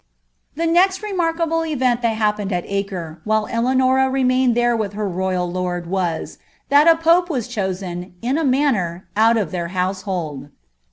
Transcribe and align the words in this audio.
I'he 0.57 0.65
nest 0.65 1.03
renwrkable 1.03 1.71
event 1.71 2.01
that 2.01 2.15
happened 2.15 2.51
at 2.51 2.63
Acre, 2.65 3.21
while 3.23 3.45
Elaanati 3.45 4.09
»■ 3.45 4.09
mained 4.25 4.55
tliere 4.55 4.75
with 4.75 4.93
her 4.93 5.07
royal 5.07 5.47
Lord, 5.51 5.85
was, 5.85 6.39
that 6.69 6.87
a 6.87 6.95
pope 6.97 7.29
was 7.29 7.47
choeea, 7.47 8.11
in 8.23 8.35
■ 8.35 8.49
manner, 8.49 9.07
out 9.15 9.37
of 9.37 9.51
their 9.51 9.67
household. 9.67 10.49